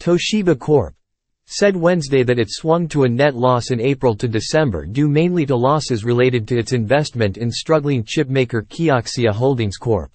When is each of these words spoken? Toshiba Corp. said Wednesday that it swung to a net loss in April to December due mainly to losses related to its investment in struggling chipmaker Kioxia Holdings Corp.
Toshiba 0.00 0.58
Corp. 0.58 0.94
said 1.44 1.76
Wednesday 1.76 2.22
that 2.22 2.38
it 2.38 2.50
swung 2.50 2.88
to 2.88 3.04
a 3.04 3.08
net 3.08 3.34
loss 3.34 3.70
in 3.70 3.80
April 3.82 4.14
to 4.14 4.26
December 4.26 4.86
due 4.86 5.08
mainly 5.08 5.44
to 5.44 5.54
losses 5.54 6.06
related 6.06 6.48
to 6.48 6.58
its 6.58 6.72
investment 6.72 7.36
in 7.36 7.50
struggling 7.50 8.02
chipmaker 8.02 8.66
Kioxia 8.66 9.30
Holdings 9.30 9.76
Corp. 9.76 10.10